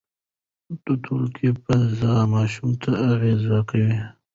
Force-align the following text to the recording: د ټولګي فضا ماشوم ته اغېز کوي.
د 0.83 0.85
ټولګي 1.03 1.49
فضا 1.63 2.15
ماشوم 2.33 2.71
ته 2.81 2.89
اغېز 3.11 3.43
کوي. 3.69 3.95